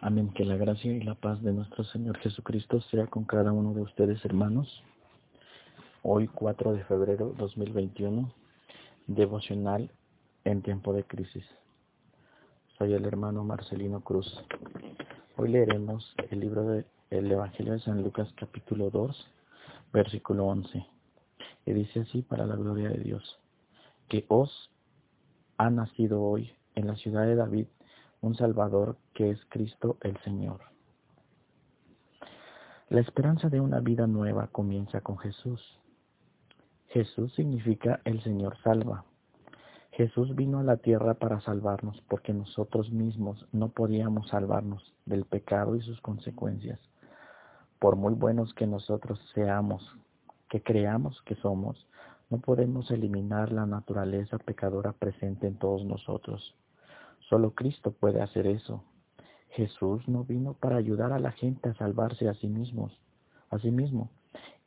Amén. 0.00 0.30
Que 0.32 0.44
la 0.44 0.56
gracia 0.56 0.92
y 0.92 1.00
la 1.00 1.16
paz 1.16 1.42
de 1.42 1.52
nuestro 1.52 1.82
Señor 1.82 2.18
Jesucristo 2.18 2.80
sea 2.82 3.08
con 3.08 3.24
cada 3.24 3.50
uno 3.50 3.74
de 3.74 3.80
ustedes, 3.80 4.24
hermanos. 4.24 4.84
Hoy, 6.02 6.28
4 6.28 6.72
de 6.74 6.84
febrero 6.84 7.34
2021, 7.36 8.32
devocional 9.08 9.90
en 10.44 10.62
tiempo 10.62 10.92
de 10.92 11.02
crisis. 11.02 11.44
Soy 12.78 12.94
el 12.94 13.06
hermano 13.06 13.42
Marcelino 13.42 14.00
Cruz. 14.00 14.40
Hoy 15.36 15.48
leeremos 15.48 16.14
el 16.30 16.38
libro 16.38 16.62
del 16.62 16.84
Evangelio 17.10 17.72
de 17.72 17.80
San 17.80 18.00
Lucas 18.04 18.32
capítulo 18.36 18.90
2, 18.90 19.26
versículo 19.92 20.46
11. 20.46 20.86
Y 21.66 21.72
dice 21.72 22.02
así 22.02 22.22
para 22.22 22.46
la 22.46 22.54
gloria 22.54 22.88
de 22.90 22.98
Dios, 22.98 23.40
que 24.08 24.24
os 24.28 24.70
ha 25.56 25.70
nacido 25.70 26.22
hoy 26.22 26.52
en 26.76 26.86
la 26.86 26.94
ciudad 26.94 27.26
de 27.26 27.34
David 27.34 27.66
un 28.20 28.34
Salvador 28.34 28.96
que 29.14 29.30
es 29.30 29.44
Cristo 29.48 29.96
el 30.02 30.16
Señor. 30.22 30.60
La 32.88 33.00
esperanza 33.00 33.48
de 33.48 33.60
una 33.60 33.80
vida 33.80 34.06
nueva 34.06 34.48
comienza 34.48 35.00
con 35.02 35.18
Jesús. 35.18 35.60
Jesús 36.88 37.34
significa 37.34 38.00
el 38.04 38.22
Señor 38.22 38.56
salva. 38.62 39.04
Jesús 39.92 40.34
vino 40.34 40.60
a 40.60 40.62
la 40.62 40.78
tierra 40.78 41.14
para 41.14 41.40
salvarnos 41.40 42.00
porque 42.08 42.32
nosotros 42.32 42.90
mismos 42.90 43.46
no 43.52 43.68
podíamos 43.68 44.28
salvarnos 44.28 44.94
del 45.04 45.24
pecado 45.24 45.76
y 45.76 45.82
sus 45.82 46.00
consecuencias. 46.00 46.80
Por 47.78 47.96
muy 47.96 48.14
buenos 48.14 48.54
que 48.54 48.66
nosotros 48.66 49.20
seamos, 49.34 49.82
que 50.48 50.62
creamos 50.62 51.20
que 51.22 51.34
somos, 51.36 51.86
no 52.30 52.38
podemos 52.38 52.90
eliminar 52.90 53.52
la 53.52 53.66
naturaleza 53.66 54.38
pecadora 54.38 54.92
presente 54.92 55.46
en 55.46 55.58
todos 55.58 55.84
nosotros. 55.84 56.54
Solo 57.28 57.54
Cristo 57.54 57.92
puede 57.92 58.22
hacer 58.22 58.46
eso. 58.46 58.82
Jesús 59.50 60.06
no 60.08 60.24
vino 60.24 60.54
para 60.54 60.76
ayudar 60.76 61.12
a 61.12 61.18
la 61.18 61.32
gente 61.32 61.68
a 61.68 61.74
salvarse 61.74 62.28
a 62.28 62.34
sí 62.34 62.48
mismos, 62.48 62.98
a 63.50 63.58
sí 63.58 63.70
mismo. 63.70 64.10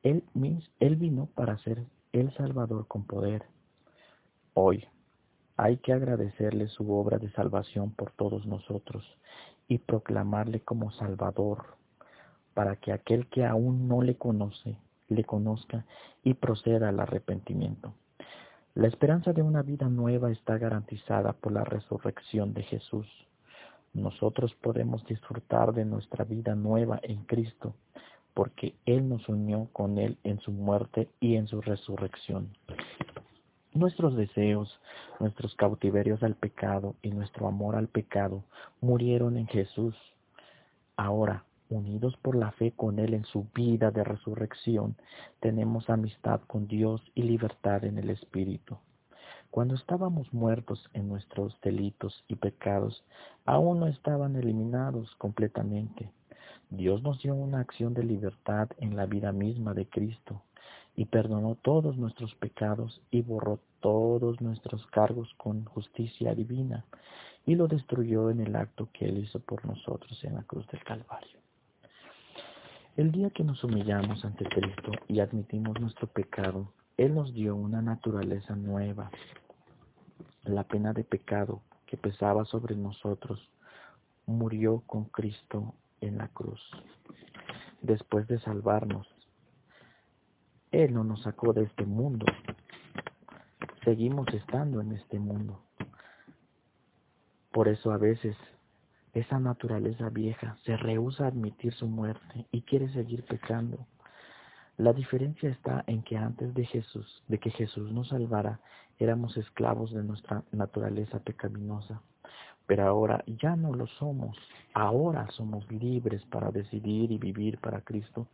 Él, 0.04 0.24
él 0.80 0.96
vino 0.96 1.28
para 1.34 1.58
ser 1.60 1.86
el 2.12 2.34
Salvador 2.36 2.88
con 2.88 3.06
poder. 3.06 3.46
Hoy 4.54 4.86
hay 5.58 5.78
que 5.78 5.94
agradecerle 5.94 6.68
su 6.68 6.92
obra 6.92 7.18
de 7.18 7.32
salvación 7.32 7.92
por 7.92 8.12
todos 8.12 8.46
nosotros 8.46 9.06
y 9.68 9.78
proclamarle 9.78 10.60
como 10.60 10.92
Salvador, 10.92 11.78
para 12.54 12.76
que 12.76 12.92
aquel 12.92 13.28
que 13.28 13.46
aún 13.46 13.88
no 13.88 14.02
le 14.02 14.18
conoce, 14.18 14.76
le 15.08 15.24
conozca 15.24 15.86
y 16.24 16.34
proceda 16.34 16.90
al 16.90 17.00
arrepentimiento. 17.00 17.94
La 18.82 18.88
esperanza 18.88 19.32
de 19.32 19.44
una 19.44 19.62
vida 19.62 19.88
nueva 19.90 20.32
está 20.32 20.58
garantizada 20.58 21.34
por 21.34 21.52
la 21.52 21.64
resurrección 21.64 22.56
de 22.56 22.64
Jesús. 22.64 23.06
Nosotros 23.94 24.56
podemos 24.56 25.06
disfrutar 25.06 25.72
de 25.72 25.86
nuestra 25.86 26.26
vida 26.26 26.56
nueva 26.56 27.00
en 27.04 27.24
Cristo, 27.26 27.76
porque 28.34 28.74
Él 28.88 29.08
nos 29.08 29.30
unió 29.30 29.68
con 29.72 30.00
Él 30.00 30.18
en 30.24 30.40
su 30.40 30.52
muerte 30.52 31.10
y 31.20 31.36
en 31.36 31.46
su 31.46 31.62
resurrección. 31.62 32.58
Nuestros 33.72 34.16
deseos, 34.16 34.80
nuestros 35.20 35.54
cautiverios 35.54 36.24
al 36.24 36.34
pecado 36.34 36.96
y 37.04 37.12
nuestro 37.12 37.48
amor 37.48 37.76
al 37.76 37.88
pecado 37.88 38.44
murieron 38.82 39.38
en 39.38 39.46
Jesús. 39.46 39.96
Ahora, 40.96 41.44
unidos 41.72 42.16
por 42.22 42.36
la 42.36 42.52
fe 42.52 42.72
con 42.72 43.00
Él 43.00 43.14
en 43.14 43.26
su 43.26 43.48
vida 43.56 43.92
de 43.92 44.04
resurrección, 44.04 44.96
tenemos 45.40 45.90
amistad 45.90 46.42
con 46.48 46.68
Dios 46.68 47.02
y 47.16 47.24
libertad 47.24 47.84
en 47.86 47.98
el 47.98 48.10
Espíritu. 48.10 48.78
Cuando 49.50 49.76
estábamos 49.76 50.34
muertos 50.34 50.90
en 50.94 51.10
nuestros 51.10 51.60
delitos 51.62 52.24
y 52.28 52.36
pecados, 52.36 53.04
aún 53.46 53.80
no 53.80 53.88
estaban 53.88 54.36
eliminados 54.36 55.14
completamente. 55.16 56.10
Dios 56.70 57.04
nos 57.04 57.22
dio 57.22 57.36
una 57.36 57.60
acción 57.60 57.94
de 57.94 58.04
libertad 58.04 58.70
en 58.78 58.96
la 58.96 59.06
vida 59.06 59.34
misma 59.34 59.74
de 59.74 59.88
Cristo 59.88 60.42
y 60.96 61.06
perdonó 61.06 61.56
todos 61.56 61.98
nuestros 61.98 62.34
pecados 62.36 63.02
y 63.12 63.22
borró 63.22 63.60
todos 63.82 64.40
nuestros 64.40 64.86
cargos 64.88 65.34
con 65.36 65.66
justicia 65.66 66.34
divina 66.34 66.86
y 67.46 67.56
lo 67.56 67.68
destruyó 67.68 68.30
en 68.30 68.40
el 68.40 68.56
acto 68.56 68.88
que 68.94 69.06
Él 69.06 69.18
hizo 69.18 69.40
por 69.40 69.66
nosotros 69.66 70.24
en 70.24 70.36
la 70.36 70.44
cruz 70.44 70.66
del 70.68 70.84
Calvario. 70.84 71.41
El 72.98 73.14
día 73.14 73.30
que 73.30 73.46
nos 73.46 73.64
humillamos 73.64 74.26
ante 74.26 74.44
Cristo 74.44 74.92
y 75.08 75.22
admitimos 75.22 75.80
nuestro 75.80 76.08
pecado, 76.08 76.74
Él 76.98 77.16
nos 77.16 77.34
dio 77.34 77.56
una 77.56 77.82
naturaleza 77.82 78.54
nueva. 78.58 79.10
La 80.44 80.66
pena 80.66 80.92
de 80.92 81.06
pecado 81.06 81.62
que 81.86 81.96
pesaba 81.96 82.44
sobre 82.44 82.76
nosotros 82.76 83.50
murió 84.26 84.84
con 84.88 85.06
Cristo 85.06 85.74
en 86.02 86.18
la 86.18 86.28
cruz. 86.28 86.60
Después 87.82 88.28
de 88.28 88.40
salvarnos, 88.42 89.08
Él 90.72 90.94
no 90.94 91.06
nos 91.06 91.22
sacó 91.22 91.54
de 91.54 91.64
este 91.64 91.86
mundo. 91.86 92.26
Seguimos 93.86 94.28
estando 94.34 94.82
en 94.82 94.92
este 94.92 95.18
mundo. 95.18 95.62
Por 97.54 97.70
eso 97.70 97.94
a 97.94 97.98
veces 97.98 98.36
esa 99.14 99.40
naturaleza 99.40 100.10
vieja 100.10 100.58
se 100.64 100.78
rehúsa 100.78 101.26
a 101.26 101.28
admitir 101.28 101.74
su 101.74 101.88
muerte 101.88 102.48
y 102.52 102.62
quiere 102.62 102.92
seguir 102.94 103.24
pecando. 103.24 103.86
La 104.78 104.94
diferencia 104.94 105.50
está 105.50 105.84
en 105.88 106.02
que 106.02 106.18
antes 106.18 106.54
de 106.54 106.66
Jesús, 106.66 107.24
de 107.28 107.38
que 107.38 107.52
Jesús 107.52 107.92
nos 107.92 108.08
salvara, 108.08 108.60
éramos 109.00 109.36
esclavos 109.36 109.92
de 109.92 110.04
nuestra 110.04 110.44
naturaleza 110.52 111.20
pecaminosa. 111.20 112.02
Pero 112.68 112.88
ahora 112.88 113.24
ya 113.28 113.56
no 113.56 113.74
lo 113.74 113.88
somos. 113.88 114.38
Ahora 114.74 115.28
somos 115.32 115.70
libres 115.72 116.24
para 116.28 116.52
decidir 116.52 117.12
y 117.12 117.18
vivir 117.18 117.60
para 117.60 117.82
Cristo 117.82 118.28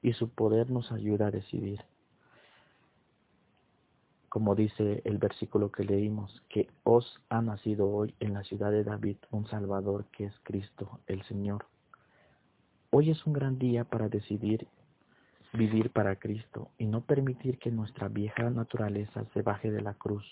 y 0.00 0.14
su 0.14 0.30
poder 0.30 0.70
nos 0.70 0.90
ayuda 0.92 1.26
a 1.26 1.30
decidir 1.30 1.80
como 4.32 4.54
dice 4.54 5.02
el 5.04 5.18
versículo 5.18 5.70
que 5.70 5.84
leímos, 5.84 6.42
que 6.48 6.70
os 6.84 7.20
ha 7.28 7.42
nacido 7.42 7.90
hoy 7.90 8.14
en 8.18 8.32
la 8.32 8.42
ciudad 8.44 8.70
de 8.70 8.82
David 8.82 9.18
un 9.30 9.46
Salvador 9.46 10.06
que 10.06 10.24
es 10.24 10.32
Cristo 10.42 11.00
el 11.06 11.22
Señor. 11.24 11.66
Hoy 12.88 13.10
es 13.10 13.26
un 13.26 13.34
gran 13.34 13.58
día 13.58 13.84
para 13.84 14.08
decidir 14.08 14.66
vivir 15.52 15.90
para 15.90 16.16
Cristo 16.16 16.70
y 16.78 16.86
no 16.86 17.02
permitir 17.02 17.58
que 17.58 17.70
nuestra 17.70 18.08
vieja 18.08 18.48
naturaleza 18.48 19.26
se 19.34 19.42
baje 19.42 19.70
de 19.70 19.82
la 19.82 19.92
cruz, 19.92 20.24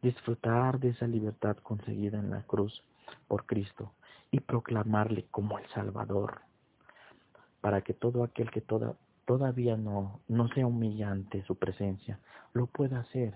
disfrutar 0.00 0.80
de 0.80 0.88
esa 0.88 1.06
libertad 1.06 1.58
conseguida 1.58 2.18
en 2.18 2.30
la 2.30 2.40
cruz 2.44 2.82
por 3.28 3.44
Cristo 3.44 3.92
y 4.30 4.40
proclamarle 4.40 5.26
como 5.30 5.58
el 5.58 5.68
Salvador, 5.74 6.40
para 7.60 7.82
que 7.82 7.92
todo 7.92 8.24
aquel 8.24 8.50
que 8.50 8.62
toda, 8.62 8.94
todavía 9.26 9.76
no, 9.76 10.20
no 10.28 10.48
sea 10.48 10.66
humillante 10.66 11.42
su 11.42 11.56
presencia, 11.56 12.18
lo 12.54 12.66
pueda 12.66 13.00
hacer. 13.00 13.34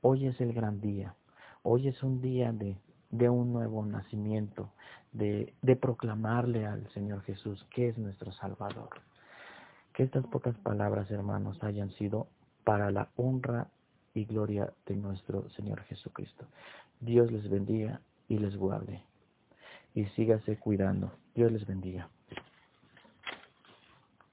Hoy 0.00 0.26
es 0.26 0.40
el 0.40 0.52
gran 0.52 0.80
día. 0.80 1.14
Hoy 1.62 1.88
es 1.88 2.02
un 2.02 2.20
día 2.20 2.52
de, 2.52 2.76
de 3.10 3.28
un 3.28 3.52
nuevo 3.52 3.84
nacimiento, 3.84 4.72
de, 5.12 5.54
de 5.62 5.76
proclamarle 5.76 6.66
al 6.66 6.88
Señor 6.92 7.22
Jesús 7.22 7.64
que 7.70 7.88
es 7.88 7.98
nuestro 7.98 8.32
Salvador. 8.32 8.90
Que 9.92 10.02
estas 10.02 10.26
pocas 10.26 10.56
palabras, 10.58 11.10
hermanos, 11.10 11.62
hayan 11.62 11.90
sido 11.92 12.28
para 12.64 12.90
la 12.90 13.08
honra 13.16 13.68
y 14.14 14.24
gloria 14.24 14.72
de 14.86 14.96
nuestro 14.96 15.48
Señor 15.50 15.82
Jesucristo. 15.84 16.46
Dios 17.00 17.30
les 17.30 17.48
bendiga 17.48 18.00
y 18.28 18.38
les 18.38 18.56
guarde. 18.56 19.02
Y 19.94 20.06
sígase 20.06 20.58
cuidando. 20.58 21.12
Dios 21.34 21.52
les 21.52 21.66
bendiga. 21.66 22.08